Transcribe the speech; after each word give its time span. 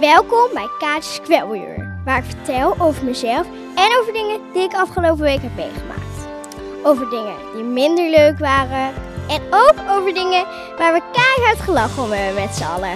Welkom 0.00 0.48
bij 0.52 0.68
Kaatjes 0.78 1.20
Kwelweer, 1.20 2.00
waar 2.04 2.18
ik 2.18 2.24
vertel 2.24 2.74
over 2.78 3.04
mezelf 3.04 3.46
en 3.74 3.98
over 4.00 4.12
dingen 4.12 4.40
die 4.52 4.62
ik 4.62 4.74
afgelopen 4.74 5.22
week 5.24 5.42
heb 5.42 5.56
meegemaakt. 5.56 6.28
Over 6.82 7.10
dingen 7.10 7.34
die 7.54 7.62
minder 7.62 8.10
leuk 8.10 8.38
waren 8.38 8.94
en 9.28 9.42
ook 9.50 9.74
over 9.90 10.14
dingen 10.14 10.46
waar 10.78 10.92
we 10.92 11.02
keihard 11.12 11.60
gelachen 11.60 12.02
om 12.02 12.10
hebben 12.10 12.42
met 12.42 12.54
z'n 12.54 12.64
allen. 12.64 12.94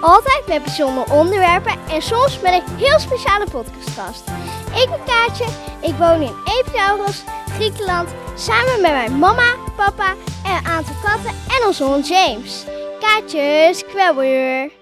Altijd 0.00 0.42
met 0.46 0.62
bijzondere 0.62 1.12
onderwerpen 1.12 1.78
en 1.90 2.02
soms 2.02 2.40
met 2.40 2.52
een 2.52 2.76
heel 2.76 2.98
speciale 2.98 3.46
podcastgast. 3.50 4.28
Ik 4.74 4.88
ben 4.90 5.04
Kaatje, 5.04 5.46
ik 5.80 5.94
woon 5.94 6.22
in 6.22 6.34
Epidaurus, 6.58 7.24
Griekenland, 7.54 8.08
samen 8.34 8.80
met 8.80 8.92
mijn 8.92 9.18
mama, 9.18 9.54
papa 9.76 10.14
en 10.44 10.56
een 10.56 10.66
aantal 10.66 10.94
katten 11.02 11.30
en 11.30 11.66
onze 11.66 11.84
hond 11.84 12.08
James. 12.08 12.64
Kaatjes 13.00 13.84
Kwelweer. 13.86 14.77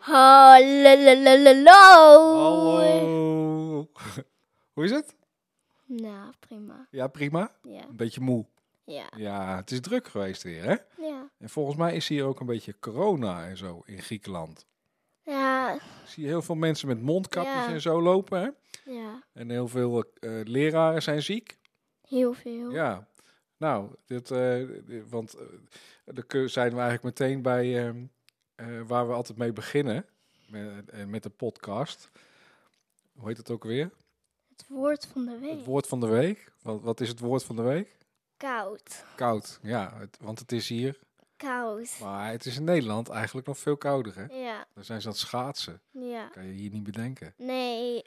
Hallo. 0.00 1.70
Hallo. 2.78 3.88
Hoe 4.72 4.84
is 4.84 4.90
het? 4.90 5.14
Nou, 5.86 6.32
prima. 6.40 6.86
Ja, 6.90 7.06
prima. 7.06 7.52
Ja, 7.62 7.82
Een 7.88 7.96
beetje 7.96 8.20
moe. 8.20 8.46
ja, 8.84 9.04
Ja, 9.16 9.56
het 9.56 9.70
is 9.70 9.80
druk 9.80 10.08
geweest 10.08 10.42
weer, 10.42 10.62
hè? 10.64 10.76
ja. 11.06 11.30
En 11.38 11.48
volgens 11.50 11.76
mij 11.76 11.96
is 11.96 12.08
hier 12.08 12.24
ook 12.24 12.40
een 12.40 12.46
beetje 12.46 12.78
corona 12.80 13.46
en 13.46 13.56
zo 13.56 13.82
in 13.84 14.02
Griekenland. 14.02 14.66
Ja, 15.22 15.72
Ik 15.74 15.80
zie 16.06 16.26
heel 16.26 16.42
veel 16.42 16.54
mensen 16.54 16.88
met 16.88 17.00
mondkapjes 17.02 17.66
Ja. 17.66 17.72
en 17.72 17.80
zo 17.80 18.02
lopen, 18.02 18.40
hè? 18.40 18.48
ja, 18.92 19.22
En 19.32 19.50
heel 19.50 19.68
veel 19.68 20.04
eh, 20.20 20.30
leraren 20.44 21.02
zijn 21.02 21.22
ziek. 21.22 21.58
heel 22.08 22.32
veel. 22.32 22.70
Ja. 22.70 23.08
Nou, 23.56 23.90
dit, 24.06 24.30
eh, 24.30 24.54
dit- 24.86 25.08
want 25.10 25.34
eh, 25.34 25.46
dan 26.04 26.48
zijn 26.48 26.70
we 26.74 26.80
eigenlijk 26.80 27.02
meteen 27.02 27.42
bij 27.42 27.94
eh, 28.60 28.80
waar 28.86 29.08
we 29.08 29.12
altijd 29.14 29.38
mee 29.38 29.52
beginnen. 29.52 30.06
Met, 30.46 30.90
eh, 30.90 31.04
met 31.04 31.22
de 31.22 31.30
podcast. 31.30 32.10
Hoe 33.12 33.28
heet 33.28 33.36
het 33.36 33.50
ook 33.50 33.64
weer? 33.64 33.90
Het 34.50 34.64
woord 34.68 35.06
van 35.06 35.24
de 35.24 35.38
week. 35.38 35.50
Het 35.56 35.64
woord 35.64 35.86
van 35.86 36.00
de 36.00 36.06
week. 36.06 36.52
Wat, 36.62 36.80
wat 36.80 37.00
is 37.00 37.08
het 37.08 37.20
woord 37.20 37.44
van 37.44 37.56
de 37.56 37.62
week? 37.62 37.96
Koud. 38.36 39.04
Koud, 39.16 39.58
ja. 39.62 39.94
Het, 39.98 40.16
want 40.20 40.38
het 40.38 40.52
is 40.52 40.68
hier. 40.68 40.98
Koud. 41.36 41.98
Maar 42.00 42.30
het 42.30 42.46
is 42.46 42.56
in 42.56 42.64
Nederland 42.64 43.08
eigenlijk 43.08 43.46
nog 43.46 43.58
veel 43.58 43.76
kouder, 43.76 44.14
hè? 44.16 44.24
Ja, 44.24 44.66
Dan 44.74 44.84
zijn 44.84 45.00
ze 45.00 45.06
aan 45.06 45.12
het 45.12 45.22
schaatsen. 45.22 45.80
ja. 45.90 46.28
Kan 46.28 46.46
je 46.46 46.52
hier 46.52 46.70
niet 46.70 46.82
bedenken. 46.82 47.34
Nee, 47.36 48.04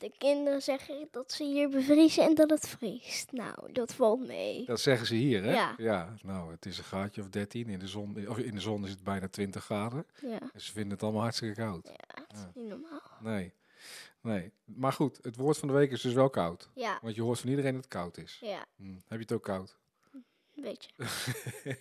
de 0.00 0.12
kinderen 0.18 0.62
zeggen 0.62 1.08
dat 1.10 1.32
ze 1.32 1.44
hier 1.44 1.68
bevriezen 1.68 2.24
en 2.24 2.34
dat 2.34 2.50
het 2.50 2.68
vriest. 2.68 3.32
Nou, 3.32 3.72
dat 3.72 3.94
valt 3.94 4.26
mee. 4.26 4.64
Dat 4.64 4.80
zeggen 4.80 5.06
ze 5.06 5.14
hier, 5.14 5.42
hè? 5.44 5.52
Ja. 5.76 6.14
nou, 6.22 6.50
het 6.52 6.66
is 6.66 6.78
een 6.78 6.84
graadje 6.84 7.20
of 7.20 7.28
13. 7.28 7.68
In 7.68 7.78
de 7.78 7.86
zon, 7.88 8.28
of 8.28 8.38
in 8.38 8.54
de 8.54 8.60
zon 8.60 8.84
is 8.84 8.90
het 8.90 9.02
bijna 9.02 9.28
20 9.28 9.64
graden. 9.64 10.06
Ja, 10.20 10.40
En 10.52 10.60
ze 10.60 10.72
vinden 10.72 10.92
het 10.92 11.02
allemaal 11.02 11.22
hartstikke 11.22 11.60
koud. 11.60 11.86
ja 11.86 12.22
het 12.22 12.32
is 12.32 12.38
Ja. 12.40 12.50
niet 12.54 12.68
normaal. 12.68 13.02
Nee. 13.20 13.52
Nee. 14.20 14.52
Maar 14.64 14.92
goed, 14.92 15.18
het 15.22 15.36
woord 15.36 15.58
van 15.58 15.68
de 15.68 15.74
week 15.74 15.90
is 15.90 16.00
dus 16.00 16.12
wel 16.12 16.30
koud. 16.30 16.70
Ja, 16.74 16.98
Want 17.02 17.14
je 17.14 17.22
hoort 17.22 17.40
van 17.40 17.48
iedereen 17.50 17.72
dat 17.74 17.82
het 17.84 17.92
koud 17.92 18.16
is. 18.16 18.38
ja, 18.40 18.64
Hm. 18.76 18.92
Heb 18.92 19.02
je 19.08 19.18
het 19.18 19.32
ook 19.32 19.42
koud? 19.42 19.78
een 20.54 20.62
beetje. 20.62 20.90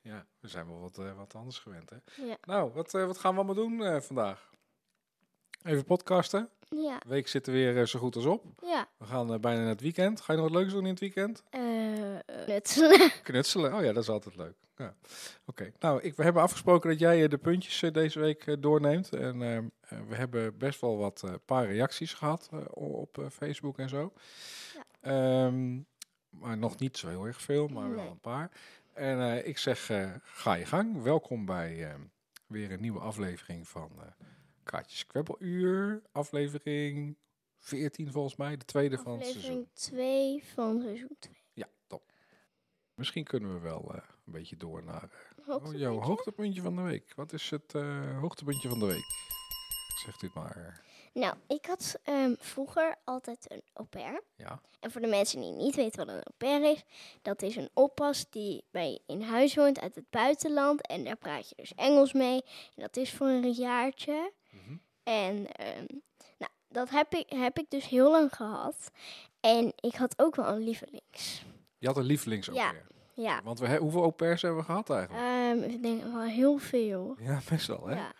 ja, 0.00 0.26
we 0.40 0.48
zijn 0.48 0.66
wel 0.66 0.80
wat, 0.80 0.98
eh, 0.98 1.16
wat 1.16 1.34
anders 1.34 1.58
gewend, 1.58 1.90
hè? 1.90 1.96
Ja, 2.26 2.36
Nou, 2.42 2.72
wat, 2.72 2.94
eh, 2.94 3.06
wat 3.06 3.18
gaan 3.18 3.30
we 3.32 3.36
allemaal 3.36 3.54
doen 3.68 3.82
eh, 3.84 4.00
vandaag? 4.00 4.50
Even 5.66 5.84
podcasten. 5.84 6.48
ja, 6.68 6.98
De 6.98 7.08
week 7.08 7.28
zit 7.28 7.46
er 7.46 7.52
weer 7.52 7.78
eh, 7.78 7.86
zo 7.86 7.98
goed 7.98 8.16
als 8.16 8.24
op. 8.24 8.44
ja. 8.62 8.88
We 8.98 9.04
gaan 9.04 9.32
eh, 9.32 9.38
bijna 9.38 9.60
naar 9.60 9.68
het 9.68 9.80
weekend. 9.80 10.20
Ga 10.20 10.32
je 10.32 10.38
nog 10.38 10.48
wat 10.48 10.58
leuks 10.58 10.72
doen 10.72 10.82
in 10.84 10.90
het 10.90 11.00
weekend? 11.00 11.42
Eh, 11.50 11.62
knutselen. 12.44 13.10
Knutselen. 13.22 13.74
Oh 13.74 13.82
ja, 13.84 13.92
dat 13.92 14.02
is 14.02 14.08
altijd 14.08 14.36
leuk. 14.36 14.54
Ja. 14.76 14.94
Oké. 15.46 15.72
Nou, 15.78 16.00
ik, 16.02 16.16
we 16.16 16.22
hebben 16.22 16.42
afgesproken 16.42 16.90
dat 16.90 16.98
jij 16.98 17.28
de 17.28 17.38
puntjes 17.38 17.92
deze 17.92 18.20
week 18.20 18.62
doorneemt. 18.62 19.12
En 19.14 19.42
ehm, 19.42 19.64
eh, 19.80 19.98
we 20.08 20.14
hebben 20.14 20.58
best 20.58 20.80
wel 20.80 20.96
wat 20.96 21.24
paar 21.44 21.66
reacties 21.66 22.14
gehad 22.14 22.48
eh, 22.52 22.58
op 22.70 23.26
Facebook 23.32 23.78
en 23.78 23.88
zo. 23.88 24.12
Ja. 24.74 24.84
Ehm, 25.00 25.80
maar 26.30 26.58
nog 26.58 26.78
niet 26.78 26.96
zo 26.96 27.08
heel 27.08 27.26
erg 27.26 27.40
veel, 27.40 27.68
maar 27.68 27.94
wel 27.94 28.10
een 28.10 28.20
paar. 28.20 28.50
En 28.92 29.46
ik 29.46 29.58
zeg, 29.58 29.90
ga 30.22 30.54
je 30.54 30.66
gang. 30.66 31.02
Welkom 31.02 31.44
bij 31.44 31.96
weer 32.46 32.72
een 32.72 32.80
nieuwe 32.80 33.00
aflevering 33.00 33.68
van 33.68 33.90
Kaartjes 34.66 35.06
Kwebbeluur. 35.06 36.02
Aflevering 36.12 37.16
14 37.58 38.12
volgens 38.12 38.36
mij, 38.36 38.56
de 38.56 38.64
tweede 38.64 38.98
van 38.98 39.18
het 39.18 39.26
seizoen. 39.26 39.68
Aflevering 39.74 40.38
2 40.40 40.44
van 40.54 40.80
seizoen 40.80 41.16
2. 41.18 41.36
Ja, 41.52 41.68
top. 41.86 42.12
Misschien 42.94 43.24
kunnen 43.24 43.52
we 43.52 43.60
wel 43.60 43.94
eh, 43.94 44.02
een 44.26 44.32
beetje 44.32 44.56
door 44.56 44.84
naar 44.84 45.02
eh, 45.02 45.38
oh, 45.38 45.46
Hoogtepuntje? 45.46 45.78
jouw 45.78 46.00
hoogtepuntje 46.00 46.62
van 46.62 46.76
de 46.76 46.82
week. 46.82 47.12
Wat 47.14 47.32
is 47.32 47.50
het 47.50 47.74
eh, 47.74 48.18
hoogtepuntje 48.20 48.68
van 48.68 48.78
de 48.78 48.86
week? 48.86 49.06
Zegt 50.04 50.22
u 50.22 50.26
het 50.26 50.36
maar. 50.36 50.84
Nou, 51.12 51.34
ik 51.46 51.66
had 51.66 51.98
ehm, 52.02 52.34
vroeger 52.38 52.96
altijd 53.04 53.50
een 53.50 53.62
au 53.72 53.86
pair. 53.88 54.22
Ja. 54.36 54.60
En 54.80 54.90
voor 54.90 55.00
de 55.00 55.06
mensen 55.06 55.40
die 55.40 55.52
niet 55.52 55.74
weten 55.74 56.06
wat 56.06 56.14
een 56.14 56.22
au 56.22 56.34
pair 56.36 56.72
is, 56.72 56.84
dat 57.22 57.42
is 57.42 57.56
een 57.56 57.70
oppas 57.74 58.30
die 58.30 58.64
bij 58.70 59.00
in 59.06 59.22
huis 59.22 59.54
woont 59.54 59.80
uit 59.80 59.94
het 59.94 60.10
buitenland. 60.10 60.86
En 60.86 61.04
daar 61.04 61.16
praat 61.16 61.48
je 61.48 61.54
dus 61.54 61.74
Engels 61.74 62.12
mee. 62.12 62.42
En 62.74 62.82
dat 62.82 62.96
is 62.96 63.12
voor 63.12 63.26
een 63.26 63.52
jaartje. 63.52 64.32
En 65.06 65.52
ehm, 65.52 65.84
nou, 66.38 66.50
dat 66.68 66.90
heb 66.90 67.14
ik, 67.14 67.30
heb 67.30 67.58
ik 67.58 67.70
dus 67.70 67.88
heel 67.88 68.10
lang 68.10 68.34
gehad. 68.34 68.90
En 69.40 69.72
ik 69.76 69.94
had 69.94 70.14
ook 70.16 70.34
wel 70.36 70.46
een 70.48 70.64
lievelings. 70.64 71.42
Je 71.78 71.86
had 71.86 71.96
een 71.96 72.04
lievelings 72.04 72.48
au 72.48 72.58
Ja. 72.58 72.70
pair. 72.70 72.86
Ja, 73.14 73.40
Want 73.44 73.58
we, 73.58 73.76
hoeveel 73.76 74.00
au 74.02 74.10
pairs 74.10 74.42
hebben 74.42 74.60
we 74.60 74.66
gehad 74.66 74.90
eigenlijk? 74.90 75.24
ehm, 75.24 75.70
ik 75.70 75.82
denk 75.82 76.02
wel 76.02 76.20
heel 76.22 76.58
veel. 76.58 77.16
ja, 77.18 77.40
best 77.50 77.66
wel 77.66 77.86
hè? 77.86 77.94
Ja. 77.96 78.12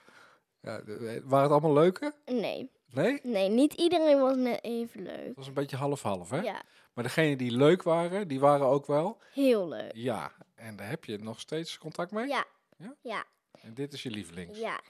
Ja, 0.60 0.78
eh, 0.78 1.20
waren 1.24 1.42
het 1.42 1.52
allemaal 1.52 1.72
leuke? 1.72 2.12
Nee, 2.24 2.70
Nee? 2.90 3.20
nee, 3.22 3.48
niet 3.48 3.72
iedereen 3.74 4.20
was 4.20 4.36
net 4.36 4.64
even 4.64 5.02
leuk. 5.02 5.26
Het 5.26 5.36
was 5.36 5.46
een 5.46 5.52
beetje 5.54 5.76
half-half 5.76 6.30
hè? 6.30 6.40
Ja, 6.40 6.62
Maar 6.92 7.04
degenen 7.04 7.38
die 7.38 7.50
leuk 7.50 7.82
waren, 7.82 8.28
die 8.28 8.40
waren 8.40 8.66
ook 8.66 8.86
wel. 8.86 9.18
heel 9.32 9.68
leuk. 9.68 9.90
Ja. 9.94 10.32
En 10.54 10.76
daar 10.76 10.88
heb 10.88 11.04
je 11.04 11.18
nog 11.18 11.40
steeds 11.40 11.78
contact 11.78 12.10
mee? 12.10 12.26
Ja, 12.28 12.44
Ja? 12.78 12.94
ja, 13.00 13.24
En 13.60 13.74
dit 13.74 13.92
is 13.92 14.02
je 14.02 14.10
lievelings. 14.10 14.58
ja. 14.58 14.80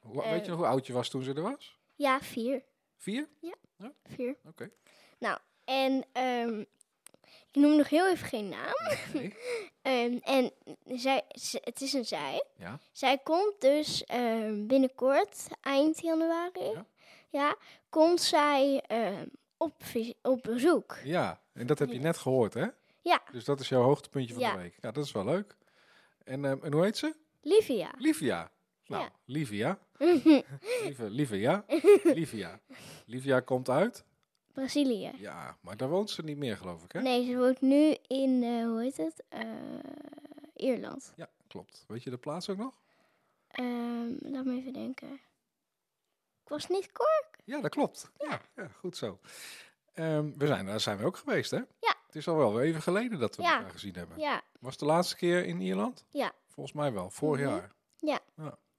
Hoe, 0.00 0.22
Eh. 0.22 0.30
weet 0.30 0.44
je 0.44 0.50
nog 0.50 0.58
hoe 0.58 0.68
oud 0.68 0.86
je 0.86 0.92
was 0.92 1.08
toen 1.08 1.22
ze 1.22 1.32
er 1.34 1.42
was? 1.42 1.78
Ja, 1.96 2.20
vier. 2.20 2.62
Vier? 2.96 3.28
Vier. 4.04 4.36
Oké. 4.46 4.70
En 5.64 6.04
ehm, 6.12 6.60
ik 7.20 7.54
noem 7.54 7.76
nog 7.76 7.88
heel 7.88 8.08
even 8.10 8.26
geen 8.26 8.48
naam. 8.48 8.96
Nee. 9.12 9.34
Ehm, 9.82 10.18
en 10.22 10.52
zij, 10.86 11.22
ze- 11.28 11.60
het 11.64 11.80
is 11.80 11.92
een 11.92 12.04
zij. 12.04 12.44
Ja. 12.56 12.78
Zij 12.92 13.18
komt 13.18 13.60
dus 13.60 14.04
ehm, 14.04 14.66
binnenkort, 14.66 15.46
eind 15.60 16.00
januari, 16.00 16.60
Ja. 16.72 16.86
ja, 17.28 17.56
komt 17.88 18.20
zij 18.20 18.82
ehm, 18.86 19.26
op, 19.56 19.72
vis- 19.78 20.14
op 20.22 20.42
bezoek. 20.42 20.96
Ja, 21.04 21.40
en 21.52 21.66
dat 21.66 21.78
heb 21.78 21.90
je 21.92 21.98
net 21.98 22.18
gehoord, 22.18 22.54
hè? 22.54 22.66
Ja. 23.00 23.22
Dus 23.32 23.44
dat 23.44 23.60
is 23.60 23.68
jouw 23.68 23.82
hoogtepuntje 23.82 24.34
van 24.34 24.42
Ja. 24.42 24.52
de 24.52 24.58
week. 24.58 24.76
Ja, 24.80 24.90
dat 24.90 25.04
is 25.04 25.12
wel 25.12 25.24
leuk. 25.24 25.56
En, 26.24 26.44
ehm, 26.44 26.58
en 26.64 26.72
hoe 26.72 26.82
heet 26.84 26.96
ze? 26.96 27.14
Livia. 27.40 27.90
Livia. 27.98 28.50
Nou, 28.90 29.02
Ja. 29.02 29.10
Livia. 29.24 29.78
Lieve, 29.98 31.10
Livia. 31.10 31.64
Livia. 32.02 32.60
Livia 33.06 33.40
komt 33.40 33.68
uit? 33.68 34.04
Brazilië. 34.52 35.12
Ja, 35.18 35.56
maar 35.60 35.76
daar 35.76 35.88
woont 35.88 36.10
ze 36.10 36.22
niet 36.22 36.36
meer, 36.36 36.56
geloof 36.56 36.84
ik, 36.84 36.92
hè? 36.92 37.00
Nee, 37.02 37.24
ze 37.26 37.36
woont 37.36 37.60
nu 37.60 37.96
in, 38.06 38.42
eh, 38.42 38.64
hoe 38.64 38.80
heet 38.82 38.96
het? 38.96 39.22
Eh, 39.28 39.42
Ierland. 40.56 41.12
Ja, 41.16 41.28
klopt. 41.46 41.84
Weet 41.88 42.02
je 42.02 42.10
de 42.10 42.16
plaats 42.18 42.48
ook 42.48 42.56
nog? 42.56 42.74
Ehm, 43.48 44.08
laat 44.20 44.44
me 44.44 44.56
even 44.56 44.72
denken. 44.72 45.12
Ik 46.42 46.48
was 46.48 46.68
niet 46.68 46.92
kort. 46.92 47.28
Ja, 47.44 47.60
dat 47.60 47.70
klopt. 47.70 48.10
Ja, 48.18 48.40
ja 48.56 48.68
goed 48.68 48.96
zo. 48.96 49.18
Ehm, 49.94 50.30
we 50.36 50.46
zijn, 50.46 50.66
daar 50.66 50.80
zijn 50.80 50.98
we 50.98 51.04
ook 51.04 51.16
geweest, 51.16 51.50
hè? 51.50 51.56
Ja. 51.56 51.94
Het 52.06 52.14
is 52.16 52.28
al 52.28 52.36
wel 52.36 52.60
even 52.60 52.82
geleden 52.82 53.18
dat 53.18 53.36
we 53.36 53.42
Ja. 53.42 53.56
elkaar 53.56 53.70
gezien 53.70 53.94
hebben. 53.94 54.18
Ja, 54.18 54.42
Was 54.60 54.76
de 54.76 54.84
laatste 54.84 55.16
keer 55.16 55.44
in 55.44 55.60
Ierland? 55.60 56.04
Ja. 56.10 56.32
Volgens 56.48 56.76
mij 56.76 56.92
wel, 56.92 57.10
vorig 57.10 57.40
Mhm. 57.46 57.50
jaar. 57.54 57.72
Ja. 57.96 58.20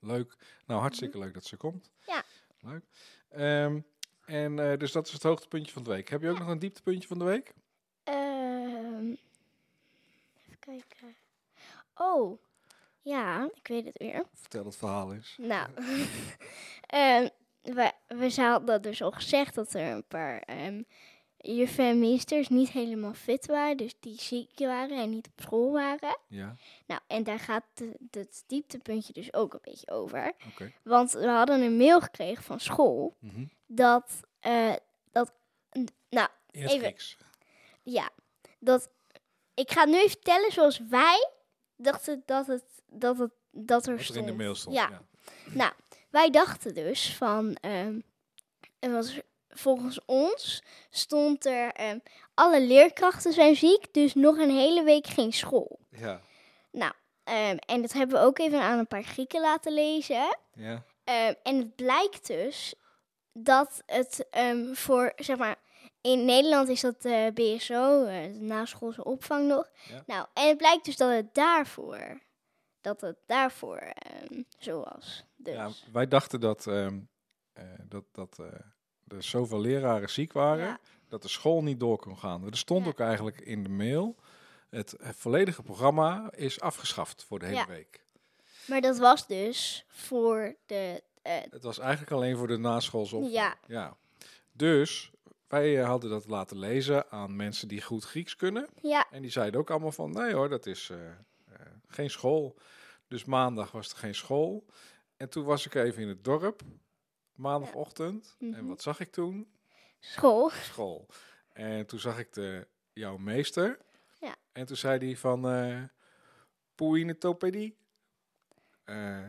Leuk. 0.01 0.35
Nou, 0.65 0.81
hartstikke 0.81 1.17
leuk 1.17 1.33
dat 1.33 1.45
ze 1.45 1.57
komt. 1.57 1.91
Ja. 2.05 2.23
Leuk. 2.59 2.83
Ehm, 3.29 3.79
en 4.25 4.59
eh, 4.59 4.77
dus 4.77 4.91
dat 4.91 5.07
is 5.07 5.13
het 5.13 5.23
hoogtepuntje 5.23 5.71
van 5.71 5.83
de 5.83 5.89
week. 5.89 6.09
Heb 6.09 6.21
je 6.21 6.29
ook 6.29 6.39
nog 6.39 6.47
een 6.47 6.59
dieptepuntje 6.59 7.07
van 7.07 7.19
de 7.19 7.25
week? 7.25 7.53
Ehm, 8.03 9.15
even 10.37 10.59
kijken. 10.59 11.15
Oh, 11.95 12.41
ja, 13.01 13.49
ik 13.53 13.67
weet 13.67 13.85
het 13.85 13.97
weer. 13.97 14.25
Vertel 14.33 14.65
het 14.65 14.75
verhaal 14.75 15.13
eens. 15.13 15.35
Nou, 15.37 15.69
ehm, 16.85 17.27
we, 17.61 17.91
we 18.07 18.33
hadden 18.35 18.81
dus 18.81 19.01
al 19.01 19.11
gezegd 19.11 19.55
dat 19.55 19.73
er 19.73 19.91
een 19.91 20.07
paar 20.07 20.41
juffen 21.41 21.85
en 21.85 21.99
meesters 21.99 22.47
niet 22.49 22.69
helemaal 22.69 23.13
fit 23.13 23.45
waren. 23.45 23.77
Dus 23.77 23.95
die 23.99 24.19
ziek 24.19 24.51
waren 24.59 24.97
en 24.97 25.09
niet 25.09 25.27
op 25.27 25.43
school 25.43 25.71
waren. 25.71 26.17
Ja, 26.27 26.55
Nou, 26.85 27.01
en 27.07 27.23
daar 27.23 27.39
gaat 27.39 27.63
het 28.11 28.43
dieptepuntje 28.47 29.13
dus 29.13 29.33
ook 29.33 29.53
een 29.53 29.59
beetje 29.63 29.91
over. 29.91 30.33
oké. 30.51 30.71
Want 30.83 31.11
we 31.11 31.27
hadden 31.27 31.61
een 31.61 31.77
mail 31.77 32.01
gekregen 32.01 32.43
van 32.43 32.59
school 32.59 33.15
Mhm. 33.19 33.45
dat, 33.65 34.19
eh, 34.39 34.73
dat, 35.11 35.31
nou, 36.09 36.27
Even. 36.51 36.95
Ja, 37.83 38.09
dat, 38.59 38.89
ik 39.53 39.71
ga 39.71 39.85
nu 39.85 39.95
even 39.97 40.09
vertellen 40.09 40.51
zoals 40.51 40.79
wij 40.89 41.29
dachten 41.75 42.23
dat 42.25 42.47
het, 42.47 42.63
dat 42.89 43.17
het, 43.17 43.31
dat 43.51 43.85
er 43.85 43.91
Wat 43.91 43.99
er 43.99 44.03
stond. 44.03 44.19
in 44.19 44.25
de 44.25 44.33
mail 44.33 44.55
stond. 44.55 44.75
Ja. 44.75 44.89
ja. 44.89 45.01
Nou, 45.53 45.71
wij 46.09 46.29
dachten 46.29 46.73
dus 46.73 47.15
van, 47.15 47.55
ehm, 47.55 47.99
het 48.79 48.91
was, 48.91 49.19
volgens 49.53 49.99
ons 50.05 50.63
stond 50.89 51.45
er, 51.45 51.71
ehm, 51.71 51.99
alle 52.33 52.61
leerkrachten 52.61 53.33
zijn 53.33 53.55
ziek, 53.55 53.93
dus 53.93 54.13
nog 54.13 54.37
een 54.37 54.49
hele 54.49 54.83
week 54.83 55.07
geen 55.07 55.33
school. 55.33 55.79
Ja. 55.89 56.21
Nou, 56.71 56.93
ehm, 57.23 57.57
en 57.65 57.81
dat 57.81 57.93
hebben 57.93 58.19
we 58.19 58.25
ook 58.25 58.39
even 58.39 58.61
aan 58.61 58.79
een 58.79 58.87
paar 58.87 59.03
Grieken 59.03 59.41
laten 59.41 59.73
lezen. 59.73 60.37
Ja. 60.53 60.83
Ehm, 61.03 61.33
en 61.43 61.57
het 61.57 61.75
blijkt 61.75 62.27
dus 62.27 62.73
dat 63.33 63.83
het 63.85 64.27
voor, 64.73 65.13
zeg 65.15 65.37
maar, 65.37 65.55
in 66.01 66.25
Nederland 66.25 66.69
is 66.69 66.81
dat 66.81 67.01
de 67.01 67.31
BSO, 67.33 68.05
eh, 68.05 68.33
de 68.33 68.39
naschoolse 68.39 69.03
opvang 69.03 69.47
nog. 69.47 69.69
Ja. 69.89 70.03
Nou, 70.05 70.27
en 70.33 70.47
het 70.47 70.57
blijkt 70.57 70.85
dus 70.85 70.97
dat 70.97 71.11
het 71.11 71.33
daarvoor, 71.33 72.21
dat 72.81 73.01
het 73.01 73.17
daarvoor 73.25 73.77
ehm, 73.77 74.41
zo 74.57 74.83
was. 74.83 75.23
Dus. 75.35 75.53
ja, 75.53 75.69
wij 75.91 76.07
dachten 76.07 76.39
dat, 76.39 76.67
eh, 76.67 76.87
dat, 77.83 78.03
dat 78.11 78.39
eh, 78.39 78.59
er 79.11 79.23
zoveel 79.23 79.59
leraren 79.59 80.09
ziek 80.09 80.33
waren, 80.33 80.65
Ja. 80.65 80.79
dat 81.07 81.21
de 81.21 81.27
school 81.27 81.63
niet 81.63 81.79
door 81.79 81.97
kon 81.97 82.17
gaan. 82.17 82.45
Er 82.45 82.57
stond 82.57 82.83
Ja. 82.85 82.89
ook 82.91 82.99
eigenlijk 82.99 83.39
in 83.41 83.63
de 83.63 83.69
mail, 83.69 84.15
het, 84.69 84.95
het 85.01 85.15
volledige 85.15 85.61
programma 85.63 86.31
is 86.35 86.59
afgeschaft 86.59 87.23
voor 87.23 87.39
de 87.39 87.45
hele 87.45 87.57
Ja. 87.57 87.67
week. 87.67 88.05
Maar 88.67 88.81
dat 88.81 88.97
was 88.97 89.27
dus 89.27 89.85
voor 89.87 90.55
de, 90.65 91.03
eh, 91.21 91.33
Het 91.49 91.63
was 91.63 91.79
eigenlijk 91.79 92.11
alleen 92.11 92.37
voor 92.37 92.47
de 92.47 92.57
naschoolse 92.57 93.15
opvang. 93.15 93.33
ja, 93.33 93.55
Ja. 93.67 93.97
Dus 94.51 95.11
wij 95.47 95.79
eh, 95.79 95.85
hadden 95.87 96.09
dat 96.09 96.27
laten 96.27 96.57
lezen 96.59 97.09
aan 97.11 97.35
mensen 97.35 97.67
die 97.67 97.81
goed 97.81 98.03
Grieks 98.03 98.35
kunnen. 98.35 98.67
ja, 98.81 99.07
En 99.11 99.21
die 99.21 99.31
zeiden 99.31 99.59
ook 99.59 99.69
allemaal 99.69 99.91
van, 99.91 100.11
nee 100.11 100.33
hoor, 100.33 100.49
dat 100.49 100.65
is 100.65 100.89
eh, 100.89 100.97
geen 101.87 102.09
school. 102.09 102.57
Dus 103.07 103.25
maandag 103.25 103.71
was 103.71 103.91
er 103.91 103.97
geen 103.97 104.15
school. 104.15 104.65
En 105.17 105.29
toen 105.29 105.43
was 105.43 105.65
ik 105.65 105.73
even 105.75 106.01
in 106.01 106.07
het 106.07 106.23
dorp, 106.23 106.61
maandagochtend. 107.41 108.35
En 108.39 108.47
Mhm. 108.49 108.65
wat 108.65 108.81
zag 108.81 108.99
ik 108.99 109.11
toen? 109.11 109.51
school. 109.99 110.49
School. 110.49 111.07
En 111.53 111.85
toen 111.85 111.99
zag 111.99 112.19
ik 112.19 112.33
de, 112.33 112.67
jouw 112.93 113.17
meester. 113.17 113.79
Ja. 114.19 114.35
En 114.51 114.65
toen 114.65 114.77
zei 114.77 115.05
hij 115.05 115.17
van, 115.17 115.47
eh 115.49 115.83
Poeinetopedie. 116.75 117.77
Eh 118.83 119.27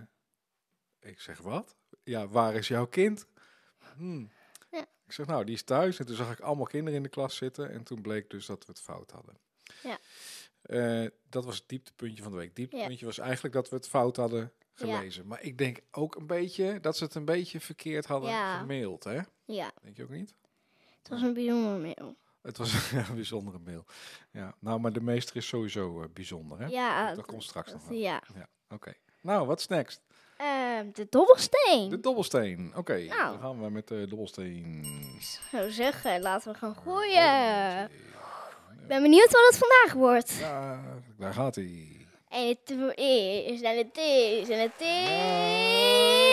ik 1.00 1.20
zeg, 1.20 1.38
wat? 1.38 1.76
Ja, 2.04 2.28
waar 2.28 2.54
is 2.54 2.68
jouw 2.68 2.86
kind? 2.86 3.26
Hmm. 3.96 4.30
Ja. 4.70 4.80
Ik 5.06 5.12
zeg, 5.12 5.26
nou, 5.26 5.44
die 5.44 5.54
is 5.54 5.62
thuis. 5.62 5.98
En 5.98 6.06
toen 6.06 6.16
zag 6.16 6.32
ik 6.32 6.40
allemaal 6.40 6.66
kinderen 6.66 6.96
in 6.96 7.02
de 7.02 7.08
klas 7.08 7.36
zitten. 7.36 7.70
En 7.70 7.82
toen 7.82 8.00
bleek 8.02 8.30
dus 8.30 8.46
dat 8.46 8.66
we 8.66 8.72
het 8.72 8.80
fout 8.80 9.10
hadden. 9.10 9.38
Ja. 9.82 9.98
Eh, 10.62 11.10
dat 11.28 11.44
was 11.44 11.56
het 11.56 11.68
dieptepuntje 11.68 12.22
van 12.22 12.32
de 12.32 12.38
week. 12.38 12.56
Dieptepuntje 12.56 13.06
was 13.06 13.18
eigenlijk 13.18 13.54
dat 13.54 13.68
we 13.68 13.76
het 13.76 13.88
fout 13.88 14.16
hadden 14.16 14.52
Ja. 14.74 14.96
gelezen. 14.96 15.26
Maar 15.26 15.42
ik 15.42 15.58
denk 15.58 15.78
ook 15.90 16.14
een 16.14 16.26
beetje 16.26 16.80
dat 16.80 16.96
ze 16.96 17.04
het 17.04 17.14
een 17.14 17.24
beetje 17.24 17.60
verkeerd 17.60 18.06
hadden 18.06 18.30
Ja. 18.30 18.58
gemaild, 18.58 19.04
hè? 19.04 19.20
Ja, 19.44 19.70
Denk 19.82 19.96
je 19.96 20.02
ook 20.02 20.08
niet? 20.10 20.34
het 20.98 21.08
was 21.08 21.22
een 21.22 21.34
bijzonder 21.34 21.78
mail. 21.80 22.16
Het 22.42 22.56
was 22.56 22.90
ja, 22.90 23.04
een 23.08 23.14
bijzondere 23.14 23.58
mail. 23.64 23.84
Ja, 24.30 24.54
nou, 24.58 24.80
maar 24.80 24.92
de 24.92 25.00
meester 25.00 25.36
is 25.36 25.46
sowieso 25.46 26.02
eh, 26.02 26.08
bijzonder, 26.12 26.58
hè? 26.58 26.66
Ja, 26.66 27.14
dat 27.14 27.26
komt 27.26 27.42
straks 27.42 27.72
nog 27.72 27.88
wel. 27.88 27.98
ja. 27.98 28.22
Ja, 28.34 28.46
oké. 28.69 28.92
Nou, 29.20 29.46
wat 29.46 29.58
is 29.58 29.66
next? 29.66 30.00
Ehm, 30.36 30.86
de 30.92 31.06
dobbelsteen. 31.10 31.88
De 31.90 32.00
dobbelsteen. 32.00 32.72
Oké, 32.76 32.98
Nou. 33.04 33.30
dan 33.32 33.40
gaan 33.40 33.62
we 33.62 33.70
met 33.70 33.88
de 33.88 34.06
dobbelsteen. 34.08 34.84
zou 35.50 35.70
zeggen, 35.70 36.20
laten 36.20 36.52
we 36.52 36.58
gaan 36.58 36.74
gooien. 36.76 37.84
Ik 38.80 38.88
ben 38.88 39.02
benieuwd 39.02 39.30
wat 39.32 39.46
het 39.48 39.58
vandaag 39.58 39.92
wordt. 39.92 40.32
Ja, 40.38 40.80
daar 41.19 41.32
gaat 41.34 41.54
hij. 41.54 42.01
En 42.32 42.49
het 42.49 42.70
is, 42.96 43.62
en 43.62 43.76
het 43.76 43.96
is, 43.99 44.49
en 44.49 44.61
het 44.61 44.81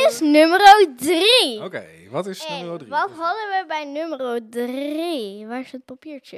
is 0.08 0.20
nummer 0.20 0.88
drie. 0.98 1.64
Oké, 1.64 1.86
wat 2.10 2.28
is 2.28 2.46
En 2.46 2.58
nummer 2.60 2.78
drie? 2.78 2.90
wat 2.90 3.12
hadden 3.12 3.48
we 3.50 3.64
bij 3.68 3.86
nummer 3.86 4.50
drie? 4.50 5.48
Waar 5.48 5.60
is 5.60 5.72
het 5.72 5.86
papiertje? 5.86 6.38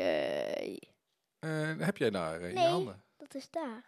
Eh, 1.39 1.77
heb 1.77 1.97
jij 1.97 2.09
daar 2.09 2.41
eh, 2.41 2.47
in 2.49 2.53
Nee. 2.55 2.63
je 2.63 2.69
handen? 2.69 3.03
Dat 3.17 3.35
is 3.35 3.49
daar. 3.49 3.83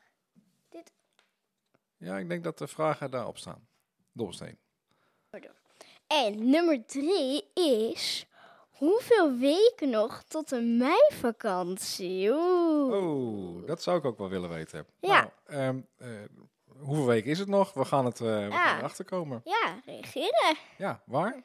Ja, 1.98 2.18
ik 2.18 2.30
denk 2.30 2.44
dat 2.44 2.58
de 2.58 2.68
vragen 2.68 3.12
daarop 3.12 3.38
staan. 3.38 3.68
Dobbelsteen. 4.12 4.58
En 6.08 6.50
nummer 6.50 6.86
drie 6.86 7.52
is... 7.54 8.26
Hoeveel 8.74 9.38
weken 9.38 9.90
nog 9.90 10.24
tot 10.28 10.50
de 10.50 10.62
meivakantie? 10.62 12.30
Oeh. 12.32 12.94
Oh, 12.94 13.68
dat 13.68 13.82
zou 13.84 13.98
ik 13.98 14.06
ook 14.06 14.18
wel 14.18 14.30
willen 14.30 14.50
weten. 14.50 14.86
Ja. 15.00 15.32
Nou, 15.46 15.60
ehm, 15.62 15.80
eh, 15.98 16.08
hoeveel 16.80 17.06
weken 17.06 17.32
is 17.32 17.40
het 17.40 17.48
nog? 17.48 17.74
We 17.74 17.86
gaan 17.86 18.06
het 18.06 18.20
we 18.20 18.26
Ja. 18.50 18.50
gaan 18.68 18.78
erachter 18.78 19.06
komen. 19.06 19.42
Ja, 19.44 19.82
reageren. 19.86 20.56
Ja, 20.78 21.02
waar? 21.06 21.42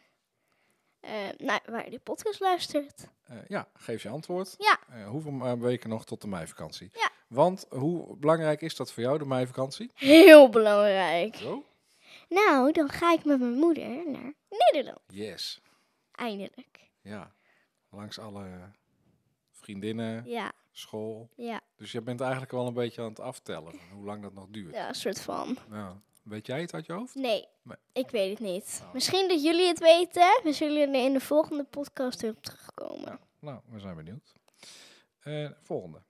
Eh, 1.01 1.13
nou, 1.39 1.61
waar 1.67 1.85
je 1.85 1.91
de 1.91 1.99
podcast 1.99 2.41
luistert. 2.41 3.09
Ja, 3.49 3.69
geef 3.75 4.03
je 4.03 4.09
antwoord. 4.09 4.55
Ja. 4.59 4.79
Hoeveel 5.07 5.59
weken 5.59 5.89
nog 5.89 6.05
tot 6.05 6.21
de 6.21 6.29
meivakantie? 6.29 6.91
Ja. 6.93 7.11
Want 7.29 7.67
hoe 7.71 8.17
belangrijk 8.17 8.61
is 8.61 8.77
dat 8.77 8.93
voor 8.93 9.03
jou, 9.03 9.19
de 9.19 9.25
meivakantie? 9.25 9.91
Heel 9.95 10.49
belangrijk. 10.49 11.37
Zo? 11.37 11.65
Nou, 12.29 12.73
dan 12.73 12.89
ga 12.89 13.13
ik 13.13 13.25
met 13.25 13.39
mijn 13.41 13.53
moeder 13.55 14.11
naar 14.11 14.33
Nederland. 14.49 15.01
Yes. 15.07 15.61
Eindelijk. 16.13 16.88
Ja. 17.00 17.33
Langs 17.91 18.19
alle 18.19 18.71
vriendinnen, 19.53 20.25
Ja, 20.27 20.53
school. 20.73 21.29
ja. 21.37 21.61
Dus 21.77 21.93
je 21.93 22.03
bent 22.03 22.21
eigenlijk 22.21 22.53
wel 22.53 22.67
een 22.67 22.75
beetje 22.75 23.03
aan 23.03 23.09
het 23.09 23.21
aftellen 23.21 23.73
van 23.73 23.97
hoe 23.97 24.05
lang 24.05 24.23
dat 24.23 24.33
nog 24.35 24.47
duurt. 24.50 24.75
Ja, 24.75 24.89
een 24.89 24.95
soort 24.95 25.21
van. 25.21 25.56
Nou, 25.69 25.97
weet 26.23 26.47
jij 26.47 26.61
het 26.61 26.75
uit 26.75 26.87
je 26.87 26.93
hoofd? 26.93 27.15
Nee, 27.15 27.47
Nee. 27.62 27.77
ik 27.93 28.11
weet 28.11 28.31
het 28.31 28.49
niet. 28.49 28.81
Oh. 28.85 28.93
Misschien 28.93 29.29
dat 29.29 29.43
jullie 29.43 29.67
het 29.67 29.79
weten. 29.79 30.41
We 30.43 30.53
zullen 30.53 30.95
er 30.95 31.05
in 31.05 31.12
de 31.12 31.21
volgende 31.21 31.65
podcast 31.65 32.21
weer 32.21 32.31
op 32.31 32.43
terugkomen. 32.43 33.21
Nou, 33.39 33.61
we 33.71 33.79
zijn 33.81 33.97
benieuwd. 33.97 34.35
Eh, 35.21 35.51
volgende. 35.62 36.03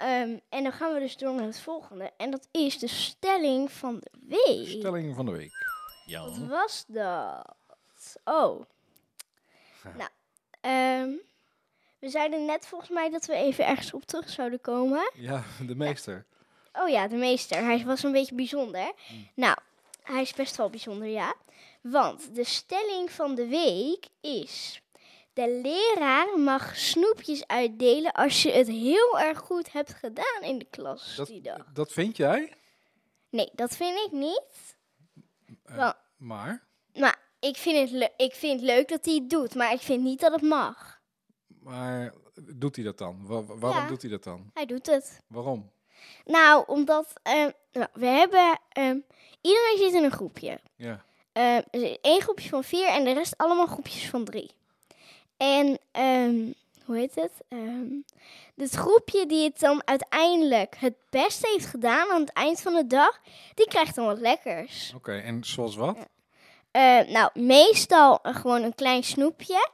Ehm, 0.00 0.38
en 0.48 0.62
dan 0.62 0.72
gaan 0.72 0.92
we 0.94 0.98
dus 1.00 1.16
door 1.16 1.34
naar 1.34 1.44
het 1.44 1.60
volgende. 1.60 2.12
En 2.16 2.30
dat 2.30 2.48
is 2.50 2.78
de 2.78 2.86
stelling 2.88 3.72
van 3.72 3.98
de 3.98 4.10
week. 4.46 4.66
Stelling 4.68 5.14
van 5.16 5.24
de 5.26 5.30
week. 5.32 5.50
Wat 5.52 6.02
Jan. 6.06 6.48
was 6.48 6.84
dat? 6.88 7.54
Oh. 8.24 8.62
Nou, 9.82 10.10
ehm, 10.60 11.10
we 11.98 12.08
zeiden 12.08 12.44
net 12.44 12.66
volgens 12.66 12.90
mij 12.90 13.10
dat 13.10 13.26
we 13.26 13.34
even 13.34 13.66
ergens 13.66 13.92
op 13.92 14.04
terug 14.04 14.28
zouden 14.30 14.60
komen. 14.60 15.10
Ja, 15.14 15.42
de 15.66 15.74
meester. 15.74 16.26
Oh 16.72 16.88
ja, 16.88 17.08
de 17.08 17.16
meester. 17.16 17.62
Hij 17.64 17.84
was 17.84 18.02
een 18.02 18.12
beetje 18.12 18.34
bijzonder. 18.34 18.92
Hmm. 19.06 19.28
Nou, 19.34 19.56
hij 20.02 20.22
is 20.22 20.32
best 20.34 20.56
wel 20.56 20.70
bijzonder, 20.70 21.08
ja. 21.08 21.34
Want 21.82 22.34
de 22.34 22.44
stelling 22.44 23.10
van 23.10 23.34
de 23.34 23.46
week 23.46 24.06
is... 24.20 24.80
De 25.32 25.60
leraar 25.62 26.38
mag 26.38 26.76
snoepjes 26.76 27.46
uitdelen 27.46 28.12
als 28.12 28.42
je 28.42 28.50
het 28.52 28.66
heel 28.66 29.18
erg 29.20 29.38
goed 29.38 29.72
hebt 29.72 29.94
gedaan 29.94 30.42
in 30.42 30.58
de 30.58 30.64
klas 30.64 31.14
Dat, 31.16 31.26
die 31.26 31.40
dag. 31.40 31.64
dat 31.72 31.92
vind 31.92 32.16
jij? 32.16 32.52
Nee, 33.28 33.48
dat 33.52 33.76
vind 33.76 33.98
ik 33.98 34.12
niet. 34.12 34.76
Eh, 35.64 35.76
Maar, 35.76 36.62
maar 36.92 37.18
ik 37.40 37.56
vind, 37.56 37.90
het 37.90 38.12
ik 38.16 38.34
vind 38.34 38.60
het 38.60 38.70
leuk 38.70 38.88
dat 38.88 39.04
hij 39.04 39.14
het 39.14 39.30
doet, 39.30 39.54
maar 39.54 39.72
ik 39.72 39.80
vind 39.80 40.02
niet 40.02 40.20
dat 40.20 40.32
het 40.32 40.42
mag. 40.42 41.00
maar 41.62 42.12
doet 42.54 42.76
hij 42.76 42.84
dat 42.84 42.98
dan? 42.98 43.26
Wa- 43.26 43.44
wa- 43.44 43.56
waarom 43.56 43.82
Ja. 43.82 43.88
doet 43.88 44.02
hij 44.02 44.10
dat 44.10 44.24
dan? 44.24 44.50
Hij 44.54 44.66
doet 44.66 44.86
het. 44.86 45.20
Waarom? 45.26 45.70
Nou, 46.24 46.64
omdat 46.66 47.12
ehm, 47.22 47.50
nou, 47.72 47.86
we 47.92 48.06
hebben... 48.06 48.58
ehm, 48.68 48.98
iedereen 49.40 49.76
zit 49.78 49.92
in 49.92 50.04
een 50.04 50.10
groepje. 50.12 50.60
Ja. 50.76 51.04
Ehm, 51.32 51.62
er 51.70 51.82
is 51.82 51.96
één 52.00 52.20
groepje 52.22 52.48
van 52.48 52.64
vier 52.64 52.86
en 52.88 53.04
de 53.04 53.12
rest 53.12 53.34
allemaal 53.36 53.66
groepjes 53.66 54.08
van 54.08 54.24
drie. 54.24 54.50
En, 55.36 55.78
ehm, 55.90 56.52
hoe 56.84 56.96
heet 56.96 57.14
het? 57.14 57.32
Ehm 57.48 57.86
het 58.56 58.70
groepje 58.74 59.26
die 59.26 59.44
het 59.44 59.60
dan 59.60 59.82
uiteindelijk 59.84 60.76
het 60.78 60.94
beste 61.10 61.48
heeft 61.52 61.66
gedaan 61.66 62.10
aan 62.10 62.20
het 62.20 62.32
eind 62.32 62.60
van 62.60 62.74
de 62.74 62.86
dag, 62.86 63.20
die 63.54 63.66
krijgt 63.68 63.94
dan 63.94 64.06
wat 64.06 64.18
lekkers. 64.18 64.92
Oké, 64.96 65.18
en 65.18 65.44
zoals 65.44 65.76
wat? 65.76 65.98
Eh, 66.70 67.00
nou, 67.00 67.30
meestal 67.34 68.18
eh, 68.22 68.34
gewoon 68.34 68.62
een 68.62 68.74
klein 68.74 69.04
snoepje. 69.04 69.68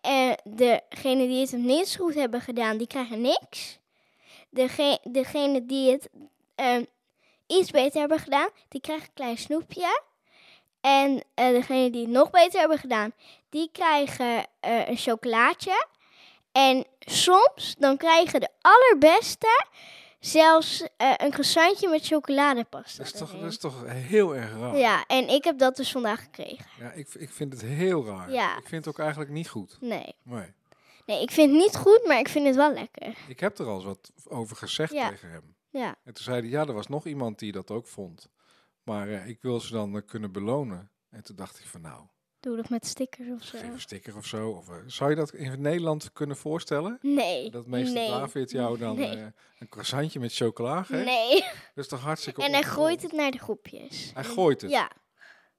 En 0.00 0.36
degene 0.44 1.26
die 1.26 1.40
het 1.40 1.50
het 1.50 1.88
zo 1.88 2.04
goed 2.04 2.14
hebben 2.14 2.40
gedaan, 2.40 2.76
die 2.76 2.86
krijgen 2.86 3.20
niks. 3.20 3.78
Dege 4.50 4.98
degene 5.02 5.66
die 5.66 5.90
het 5.90 6.08
ehm, 6.54 6.84
iets 7.46 7.70
beter 7.70 8.00
hebben 8.00 8.18
gedaan, 8.18 8.48
die 8.68 8.80
krijgen 8.80 9.06
een 9.06 9.14
klein 9.14 9.38
snoepje. 9.38 10.02
En 10.80 11.22
eh 11.34 11.50
degene 11.50 11.90
die 11.90 12.00
het 12.00 12.10
nog 12.10 12.30
beter 12.30 12.60
hebben 12.60 12.78
gedaan, 12.78 13.12
die 13.50 13.68
krijgen 13.72 14.46
eh, 14.60 14.88
een 14.88 14.96
chocolaatje. 14.96 15.86
En 16.52 16.86
soms 16.98 17.74
dan 17.78 17.96
krijgen 17.96 18.40
de 18.40 18.48
allerbeste 18.60 19.66
zelfs 20.26 20.88
eh, 20.96 21.12
een 21.16 21.30
croissantje 21.30 21.88
met 21.88 22.06
chocoladepasta. 22.06 23.02
Dat 23.02 23.12
is, 23.12 23.18
toch, 23.18 23.28
erin. 23.28 23.40
dat 23.42 23.50
is 23.50 23.58
toch 23.58 23.82
heel 23.86 24.36
erg 24.36 24.52
raar? 24.52 24.76
Ja, 24.76 25.04
en 25.06 25.28
ik 25.28 25.44
heb 25.44 25.58
dat 25.58 25.76
dus 25.76 25.92
vandaag 25.92 26.22
gekregen. 26.22 26.66
Ja, 26.78 26.92
ik, 26.92 27.14
ik 27.14 27.30
vind 27.30 27.52
het 27.52 27.62
heel 27.62 28.06
raar. 28.06 28.32
Ja. 28.32 28.58
Ik 28.58 28.66
vind 28.68 28.84
het 28.84 28.94
ook 28.94 29.00
eigenlijk 29.00 29.30
niet 29.30 29.48
goed. 29.48 29.76
Nee. 29.80 30.14
Nee. 30.22 30.54
Nee, 31.06 31.22
ik 31.22 31.30
vind 31.30 31.50
het 31.52 31.60
niet 31.60 31.76
goed, 31.76 32.02
maar 32.06 32.18
ik 32.18 32.28
vind 32.28 32.46
het 32.46 32.56
wel 32.56 32.72
lekker. 32.72 33.14
Ik 33.28 33.40
heb 33.40 33.58
er 33.58 33.66
al 33.66 33.74
eens 33.74 33.84
wat 33.84 34.12
over 34.28 34.56
gezegd 34.56 34.92
Ja. 34.92 35.08
tegen 35.08 35.30
hem. 35.30 35.54
Ja. 35.70 35.96
En 36.04 36.14
toen 36.14 36.24
zei 36.24 36.40
hij, 36.40 36.48
ja, 36.48 36.66
er 36.66 36.72
was 36.72 36.86
nog 36.88 37.06
iemand 37.06 37.38
die 37.38 37.52
dat 37.52 37.70
ook 37.70 37.86
vond. 37.86 38.28
Maar 38.82 39.08
eh, 39.08 39.26
ik 39.28 39.38
wil 39.40 39.60
ze 39.60 39.72
dan 39.72 39.96
eh, 39.96 40.02
kunnen 40.06 40.32
belonen. 40.32 40.90
En 41.10 41.24
toen 41.24 41.36
dacht 41.36 41.58
ik 41.58 41.66
van 41.66 41.80
nou, 41.80 42.06
Doe 42.40 42.56
dat 42.56 42.68
met 42.68 42.86
stickers 42.86 43.28
of 43.30 43.42
zo. 43.42 43.56
een 43.56 43.80
sticker 43.80 44.16
of 44.16 44.26
zo. 44.26 44.50
Of, 44.50 44.68
eh, 44.68 44.76
zou 44.86 45.10
je 45.10 45.16
dat 45.16 45.32
in 45.32 45.60
Nederland 45.60 46.12
kunnen 46.12 46.36
voorstellen? 46.36 46.98
Nee. 47.02 47.50
Dat 47.50 47.66
meester 47.66 47.94
nee. 47.94 48.08
David 48.10 48.50
jou 48.50 48.78
dan 48.78 48.96
Nee. 48.96 49.16
eh, 49.16 49.26
een 49.58 49.68
croissantje 49.68 50.20
met 50.20 50.34
chocola 50.34 50.82
geeft? 50.82 51.04
Nee. 51.04 51.40
Dat 51.74 51.84
is 51.84 51.88
toch 51.88 52.00
hartstikke 52.00 52.42
En 52.42 52.52
hij 52.52 52.62
gooit 52.62 53.02
het 53.02 53.12
naar 53.12 53.30
de 53.30 53.38
groepjes. 53.38 54.10
Hij 54.14 54.24
gooit 54.24 54.60
het? 54.60 54.70
Ja. 54.70 54.90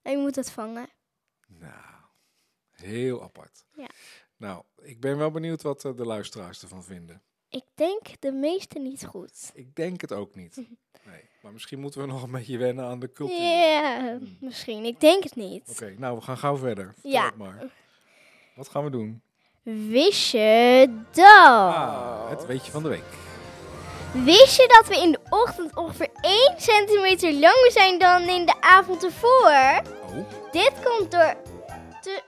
En 0.02 0.12
je 0.12 0.18
moet 0.18 0.36
het 0.36 0.52
vangen. 0.52 0.90
Nou, 1.48 1.96
heel 2.72 3.24
apart. 3.24 3.66
Ja. 3.76 3.90
Nou, 4.38 4.64
ik 4.82 5.00
ben 5.00 5.18
wel 5.18 5.32
benieuwd 5.32 5.62
wat 5.62 5.86
eh, 5.86 5.96
de 5.96 6.06
luisteraars 6.06 6.62
ervan 6.62 6.84
vinden. 6.84 7.22
Ik 7.58 7.64
denk 7.76 8.02
de 8.20 8.32
meeste 8.32 8.80
niet 8.80 9.06
goed. 9.06 9.52
Ik 9.54 9.76
denk 9.76 10.02
het 10.02 10.12
ook 10.14 10.36
niet. 10.36 10.56
Nee, 11.06 11.22
maar 11.42 11.52
misschien 11.52 11.80
moeten 11.80 12.02
we 12.02 12.08
nog 12.08 12.24
een 12.24 12.32
beetje 12.32 12.58
wennen 12.58 12.86
aan 12.86 13.00
de 13.00 13.12
cultuur. 13.12 13.42
Ja, 13.42 14.18
misschien. 14.40 14.86
Ik 14.86 15.00
denk 15.00 15.24
het 15.24 15.36
niet. 15.36 15.70
Oké, 15.70 15.96
nou, 15.98 16.16
we 16.16 16.22
gaan 16.22 16.38
gauw 16.38 16.58
verder. 16.58 16.92
Vertel 16.94 17.12
Ja. 17.12 17.32
maar. 17.38 17.64
Wat 18.56 18.68
gaan 18.70 18.84
we 18.84 18.90
doen? 18.90 19.22
Wist 19.64 20.32
je 20.32 20.88
dat? 21.12 21.26
Ah, 21.26 22.30
het 22.30 22.46
weetje 22.46 22.72
van 22.72 22.84
de 22.84 22.90
week. 22.90 23.04
Wist 24.14 24.58
je 24.58 24.68
dat 24.68 24.88
we 24.88 25.02
in 25.04 25.12
de 25.12 25.20
ochtend 25.30 25.76
ongeveer 25.76 26.10
1 26.22 26.54
centimeter 26.58 27.34
langer 27.34 27.72
zijn 27.72 28.00
dan 28.00 28.22
in 28.22 28.46
de 28.46 28.62
avond 28.62 29.04
ervoor? 29.04 29.82
Oh, 30.06 30.52
Dit 30.52 30.72
komt 30.84 31.12
door 31.12 31.36
te 32.02 32.22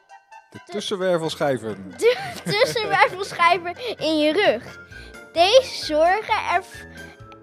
de 0.51 0.59
tussenwervelschijven. 0.65 1.93
de 1.97 2.33
tussenwervelschijven 2.43 3.75
in 3.97 4.17
je 4.19 4.31
rug. 4.33 4.87
Deze 5.33 5.85
zorgen 5.85 6.35
er, 6.53 6.63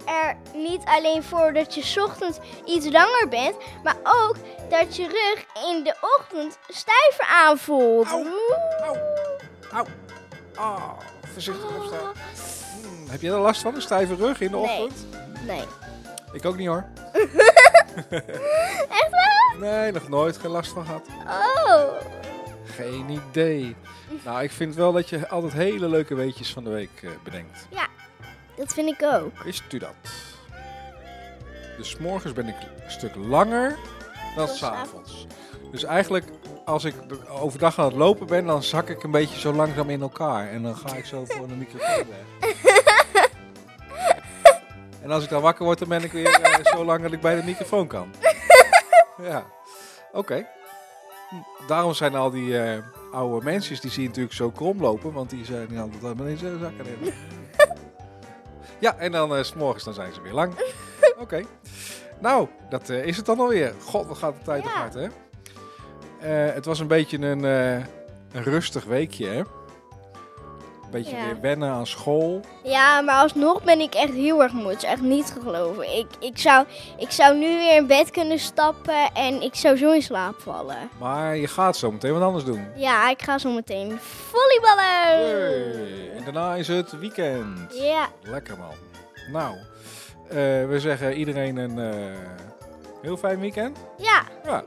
er 0.07 0.37
niet 0.55 0.83
alleen 0.85 1.23
voor 1.23 1.53
dat 1.53 1.75
je 1.75 1.83
's 1.83 1.97
ochtends 1.97 2.39
iets 2.65 2.87
langer 2.91 3.27
bent, 3.31 3.57
maar 3.85 3.97
ook 4.03 4.37
dat 4.69 4.97
je 4.97 5.03
rug 5.03 5.65
in 5.71 5.85
de 5.85 5.95
ochtend 6.19 6.59
stijver 6.69 7.25
aanvoelt. 7.45 8.07
Au. 8.09 8.27
Au, 8.83 8.97
au, 9.73 9.87
ah, 10.55 10.91
voorzichtig 11.33 11.77
opstaan. 11.77 12.13
Hmm, 12.83 13.09
heb 13.11 13.21
jij 13.21 13.31
er 13.33 13.39
last 13.39 13.63
van, 13.63 13.75
een 13.75 13.83
stijve 13.83 14.15
rug 14.15 14.41
in 14.41 14.51
de 14.51 14.57
Nee. 14.57 14.81
ochtend? 14.83 15.07
Nee. 15.47 15.65
Ik 16.33 16.45
ook 16.45 16.57
niet 16.57 16.67
hoor. 16.69 16.85
Echt 19.01 19.11
wel? 19.11 19.59
Nee, 19.61 19.93
nog 19.93 20.09
nooit 20.09 20.37
geen 20.39 20.51
last 20.51 20.73
van 20.73 20.85
gehad. 20.87 21.07
Oh. 21.67 21.83
Geen 22.77 23.09
idee. 23.09 23.77
Nou, 24.25 24.43
ik 24.43 24.51
vind 24.51 24.75
wel 24.75 24.93
dat 24.93 25.09
je 25.09 25.29
altijd 25.29 25.53
hele 25.53 25.89
leuke 25.89 26.15
weetjes 26.15 26.53
van 26.53 26.65
de 26.65 26.71
week 26.71 27.03
eh, 27.03 27.11
bedenkt. 27.25 27.69
Dat 28.57 28.73
vind 28.75 28.89
ik 28.89 29.03
ook. 29.03 29.43
Wist 29.43 29.73
u 29.73 29.79
dat? 29.79 29.95
Dus 31.77 31.97
morgens 31.97 32.33
ben 32.33 32.49
ik 32.49 32.55
een 32.85 32.91
stuk 32.91 33.15
langer 33.15 33.77
dan 34.37 34.47
Dan 34.47 34.57
's 34.57 34.63
avonds. 34.63 35.27
Dus 35.71 35.85
eigenlijk, 35.85 36.25
als 36.65 36.85
ik 36.85 36.95
overdag 37.29 37.79
aan 37.79 37.85
het 37.85 37.95
lopen 37.95 38.27
ben, 38.27 38.47
dan 38.47 38.63
zak 38.63 38.89
ik 38.89 39.03
een 39.03 39.11
beetje 39.11 39.41
zo 39.41 39.53
langzaam 39.53 39.91
in 39.91 40.01
elkaar. 40.01 40.49
En 40.49 40.63
dan 40.63 40.77
ga 40.77 40.97
ik 40.97 41.05
zo 41.05 41.25
voor 41.25 41.49
de 41.49 41.55
microfoon 41.55 42.05
weg. 42.09 42.55
En 45.03 45.13
als 45.13 45.25
ik 45.25 45.31
dan 45.31 45.43
wakker 45.43 45.65
word, 45.65 45.79
dan 45.79 45.89
ben 45.89 46.03
ik 46.03 46.13
weer 46.13 46.41
eh, 46.41 46.65
zo 46.65 46.85
lang 46.85 47.03
dat 47.03 47.13
ik 47.13 47.21
bij 47.21 47.37
de 47.37 47.43
microfoon 47.43 47.87
kan. 47.87 48.11
Ja, 49.23 49.47
oké. 50.13 50.47
Daarom 51.67 51.95
zijn 51.95 52.15
al 52.15 52.31
die 52.31 52.59
eh, 52.59 52.83
oude 53.13 53.45
mensen, 53.45 53.81
die 53.81 53.91
zie 53.91 54.03
je 54.03 54.09
natuurlijk 54.09 54.35
zo 54.35 54.51
krom 54.51 54.81
lopen, 54.81 55.13
want 55.13 55.31
die 55.31 55.45
zijn 55.45 55.67
niet 55.71 55.79
altijd 55.79 56.03
met 56.03 56.27
deze 56.27 56.59
zakken 56.61 56.87
in. 56.87 57.13
Ja, 58.79 58.97
en 58.97 59.13
dan 59.13 59.37
eh, 59.37 59.43
s 59.43 59.47
s'morgens 59.49 59.85
dan 59.85 59.95
zijn 59.95 60.13
ze 60.13 60.21
weer 60.23 60.33
lang. 60.33 60.53
Oké. 61.19 61.43
Nou, 62.21 62.49
dat 62.69 62.89
eh, 62.89 63.05
is 63.07 63.17
het 63.17 63.27
dan 63.27 63.41
alweer. 63.41 63.75
God, 63.85 64.07
wat 64.07 64.17
gaat 64.19 64.35
de 64.39 64.43
tijd 64.45 64.65
Ja. 64.65 64.71
hard, 64.71 64.95
hè? 64.95 65.07
Eh, 66.21 66.55
het 66.55 66.65
was 66.65 66.81
een 66.81 66.87
beetje 66.87 67.19
een, 67.19 67.45
eh, 67.45 67.73
een 68.33 68.43
rustig 68.43 68.85
weekje, 68.85 69.27
hè? 69.29 69.43
Beetje 70.97 71.17
Ja. 71.17 71.25
weer 71.25 71.41
wennen 71.41 71.71
aan 71.71 71.87
school. 71.87 72.41
Ja, 72.63 73.01
maar 73.01 73.15
alsnog 73.15 73.63
ben 73.63 73.81
ik 73.81 73.95
echt 73.95 74.13
heel 74.13 74.43
erg 74.43 74.53
moe. 74.53 74.69
Het 74.69 74.83
is 74.83 74.89
echt 74.89 75.01
niet 75.01 75.27
te 75.35 75.41
geloven. 75.41 75.97
Ik, 75.99 76.07
ik, 76.21 76.39
zou, 76.39 76.67
ik 76.97 77.11
zou 77.11 77.37
nu 77.39 77.47
weer 77.59 77.77
in 77.77 77.87
bed 77.87 78.11
kunnen 78.11 78.39
stappen 78.39 79.13
en 79.15 79.43
ik 79.43 79.55
zou 79.55 79.77
zo 79.77 79.93
in 79.93 80.03
slaap 80.03 80.35
vallen. 80.41 80.91
Maar 80.99 81.37
je 81.37 81.47
gaat 81.49 81.77
zo 81.77 81.93
meteen 81.93 82.13
wat 82.13 82.23
anders 82.23 82.45
doen. 82.45 82.69
Ja, 82.77 83.11
ik 83.11 83.23
ga 83.23 83.39
zo 83.39 83.51
meteen 83.53 83.99
volleyballen. 84.01 85.21
Yay. 85.29 86.11
En 86.17 86.25
daarna 86.25 86.55
is 86.55 86.69
het 86.69 86.99
weekend. 86.99 87.77
Ja, 87.79 88.09
Lekker 88.23 88.57
man. 88.59 88.75
Nou, 89.33 89.57
eh, 90.29 90.35
we 90.69 90.77
zeggen 90.79 91.13
iedereen 91.15 91.57
een 91.57 91.79
eh, 91.79 92.19
heel 93.03 93.17
fijn 93.17 93.41
weekend. 93.41 93.79
ja. 93.99 94.23
Ja. 94.45 94.65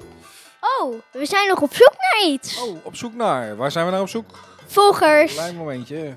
Oh, 0.82 0.94
we 1.12 1.26
zijn 1.26 1.48
nog 1.48 1.62
op 1.62 1.74
zoek 1.74 1.94
naar 2.00 2.32
iets. 2.32 2.62
Oh, 2.64 2.86
op 2.86 2.96
zoek 2.96 3.14
naar. 3.14 3.56
Waar 3.56 3.72
zijn 3.72 3.86
we 3.86 3.92
nou 3.92 4.04
op 4.04 4.10
zoek? 4.10 4.26
Volgers. 4.74 5.34
Klein 5.34 5.56
momentje. 5.56 6.14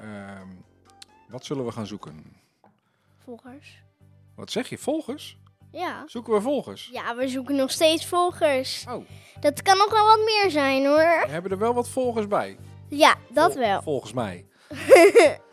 Ehm, 0.00 0.46
wat 1.28 1.44
zullen 1.44 1.64
we 1.64 1.72
gaan 1.72 1.86
zoeken? 1.86 2.36
Volgers. 3.24 3.82
Wat 4.34 4.50
zeg 4.50 4.68
je? 4.68 4.78
Volgers? 4.78 5.38
Ja. 5.72 6.02
Zoeken 6.06 6.32
we 6.32 6.40
volgers? 6.40 6.88
Ja, 6.92 7.16
we 7.16 7.28
zoeken 7.28 7.56
nog 7.56 7.70
steeds 7.70 8.06
volgers. 8.06 8.84
Oh, 8.88 9.04
Dat 9.40 9.62
kan 9.62 9.76
nog 9.78 9.90
wel 9.90 10.04
wat 10.06 10.24
meer 10.24 10.50
zijn 10.50 10.86
hoor. 10.86 10.96
we 11.26 11.30
hebben 11.30 11.50
er 11.50 11.58
wel 11.58 11.74
wat 11.74 11.88
volgers 11.88 12.26
bij. 12.26 12.58
Ja, 12.88 13.14
dat 13.30 13.52
Vol- 13.52 13.60
wel. 13.60 13.82
Volgens 13.82 14.12
mij. 14.12 14.44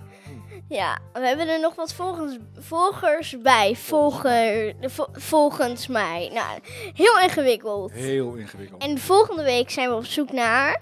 Ja, 0.69 0.99
we 1.13 1.19
hebben 1.19 1.47
er 1.47 1.59
nog 1.59 1.75
wat 1.75 1.93
volgers, 1.93 2.37
volgers 2.59 3.41
bij. 3.41 3.75
Volger, 3.75 4.73
vo- 4.81 5.07
volgens 5.11 5.87
mij. 5.87 6.29
Nou, 6.33 6.59
heel 6.93 7.19
ingewikkeld. 7.19 7.91
Heel 7.91 8.33
ingewikkeld. 8.33 8.81
En 8.83 8.97
volgende 8.97 9.43
week 9.43 9.69
zijn 9.69 9.89
we 9.89 9.95
op 9.95 10.05
zoek 10.05 10.31
naar 10.31 10.81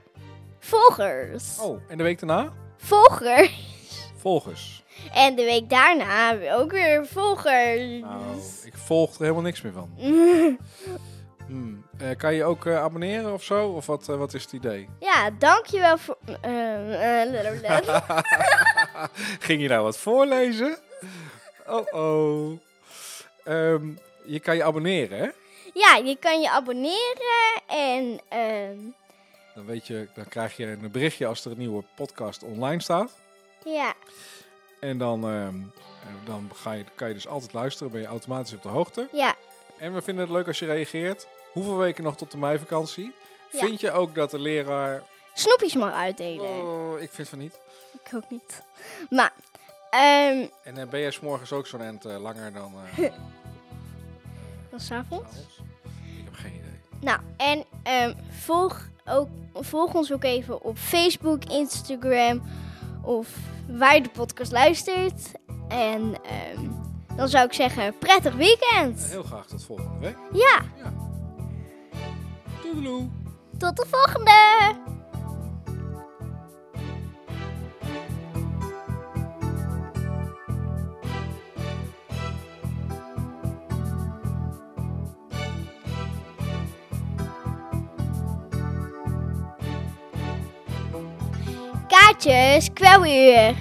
volgers. 0.62 1.60
Oh, 1.60 1.82
en 1.88 1.98
de 1.98 2.04
week 2.04 2.20
daarna? 2.20 2.54
Volgers. 2.78 3.52
Volgers. 4.18 4.84
En 5.14 5.36
de 5.36 5.44
week 5.44 5.70
daarna 5.70 6.54
ook 6.54 6.72
weer 6.72 7.08
volgers. 7.08 8.02
Nou, 8.02 8.24
ik 8.66 8.74
volg 8.78 9.14
er 9.16 9.22
helemaal 9.22 9.42
niks 9.42 9.62
meer 9.62 9.74
van. 9.74 9.90
Hmm. 11.48 11.86
Eh, 11.98 12.10
kan 12.18 12.34
je 12.34 12.44
ook 12.44 12.66
eh, 12.66 12.84
abonneren 12.84 13.34
of 13.34 13.44
zo? 13.44 13.68
Of 13.68 13.86
wat, 13.86 14.10
eh, 14.10 14.16
wat 14.16 14.34
is 14.34 14.44
het 14.44 14.52
idee? 14.52 14.90
Ja, 15.00 15.30
dankjewel 15.40 15.98
voor... 15.98 16.18
Ging 19.40 19.62
je 19.62 19.68
nou 19.68 19.84
wat 19.84 19.98
voorlezen? 19.98 20.78
Oh 21.68 21.94
oh. 21.94 22.60
Ehm, 23.44 23.90
je 24.26 24.40
kan 24.40 24.56
je 24.56 24.64
abonneren, 24.64 25.18
hè? 25.18 25.30
ja, 25.74 25.96
je 25.96 26.18
kan 26.20 26.42
je 26.42 26.50
abonneren 26.50 27.62
en... 27.68 28.20
ehm, 28.30 28.78
Dan, 29.56 29.66
weet 29.66 29.88
je, 29.88 30.08
dan 30.14 30.28
krijg 30.28 30.58
je 30.58 30.66
een 30.68 30.92
berichtje 30.92 31.28
als 31.28 31.46
er 31.46 31.52
een 31.52 31.58
nieuwe 31.58 31.84
podcast 31.96 32.44
online 32.44 32.82
staat. 32.82 33.12
ja, 33.66 33.94
En 34.80 34.98
dan, 34.98 35.24
ehm, 35.24 35.56
eh, 35.56 36.26
dan 36.26 36.50
ga 36.54 36.72
je, 36.72 36.86
kan 36.96 37.08
je 37.08 37.14
dus 37.14 37.28
altijd 37.28 37.54
luisteren, 37.54 37.92
ben 37.92 38.02
je 38.02 38.08
automatisch 38.08 38.54
op 38.54 38.62
de 38.62 38.70
hoogte. 38.70 39.08
ja, 39.12 39.36
En 39.78 39.94
we 39.94 40.02
vinden 40.02 40.24
het 40.24 40.34
leuk 40.34 40.48
als 40.48 40.60
je 40.60 40.66
reageert. 40.66 41.28
Hoeveel 41.52 41.78
weken 41.78 42.04
nog 42.04 42.18
tot 42.18 42.32
de 42.32 42.38
meivakantie? 42.38 43.14
Ja. 43.52 43.60
Vind 43.60 43.80
je 43.80 43.92
ook 43.92 44.16
dat 44.16 44.32
de 44.32 44.40
leraar... 44.40 45.04
snoepjes 45.34 45.76
mag 45.76 45.94
uitdelen. 45.94 46.50
Oh, 46.50 47.00
ik 47.00 47.12
vind 47.12 47.30
van 47.30 47.40
niet. 47.40 47.60
Ik 48.04 48.16
ook 48.16 48.30
niet. 48.30 48.62
Maar, 49.10 49.34
ehm 49.90 50.46
En 50.64 50.78
eh, 50.78 50.88
ben 50.88 51.00
jij 51.00 51.12
's 51.12 51.20
morgens 51.20 51.52
ook 51.52 51.68
zo'n 51.68 51.82
end 51.82 52.06
eh, 52.06 52.20
langer 52.22 52.54
dan... 52.54 52.74
eh 52.98 52.98
dan 54.72 54.80
s'avonds? 54.80 55.30
avonds? 55.30 55.58
Ik 56.18 56.24
heb 56.26 56.34
geen 56.34 56.54
idee. 56.56 56.80
Nou, 57.02 57.20
en 57.38 57.66
ehm, 57.84 58.14
volg, 58.30 58.90
ook, 59.12 59.28
volg 59.54 59.94
ons 59.94 60.14
ook 60.14 60.24
even 60.24 60.62
op 60.64 60.78
Facebook, 60.78 61.46
Instagram 61.46 62.42
of 63.04 63.28
waar 63.68 63.96
je 63.96 64.02
de 64.02 64.10
podcast 64.10 64.52
luistert. 64.52 65.32
En 65.68 66.14
ehm, 66.24 66.68
dan 67.16 67.30
zou 67.30 67.46
ik 67.46 67.54
zeggen, 67.54 67.98
prettig 67.98 68.36
weekend. 68.36 69.00
Heel 69.10 69.24
graag 69.24 69.46
tot 69.46 69.64
volgende 69.64 70.00
week. 70.00 70.16
Ja, 70.34 70.62
Doedeloe. 72.64 73.10
tot 73.58 73.78
de 73.78 73.86
volgende! 73.90 74.91
Kaartjes, 92.22 92.70
kwelweer. 92.74 93.56